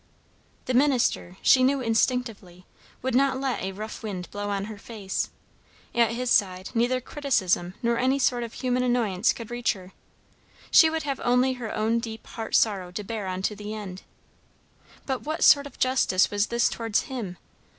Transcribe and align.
The 0.65 0.73
minister, 0.73 1.37
she 1.43 1.63
knew 1.63 1.79
instinctively, 1.79 2.65
would 3.03 3.13
not 3.13 3.39
let 3.39 3.61
a 3.61 3.71
rough 3.71 4.01
wind 4.01 4.31
blow 4.31 4.49
on 4.49 4.65
her 4.65 4.79
face; 4.79 5.29
at 5.93 6.13
his 6.13 6.31
side 6.31 6.71
neither 6.73 6.99
criticism 6.99 7.75
nor 7.83 7.99
any 7.99 8.17
sort 8.17 8.41
of 8.41 8.53
human 8.53 8.81
annoyance 8.81 9.31
could 9.31 9.51
reach 9.51 9.73
her; 9.73 9.93
she 10.71 10.89
would 10.89 11.03
have 11.03 11.19
only 11.23 11.53
her 11.53 11.71
own 11.75 11.99
deep 11.99 12.25
heart 12.25 12.55
sorrow 12.55 12.89
to 12.89 13.03
bear 13.03 13.27
on 13.27 13.43
to 13.43 13.55
the 13.55 13.75
end. 13.75 14.01
But 15.05 15.21
what 15.21 15.43
sort 15.43 15.67
of 15.67 15.77
justice 15.77 16.31
was 16.31 16.47
this 16.47 16.67
towards 16.67 17.01
him? 17.01 17.37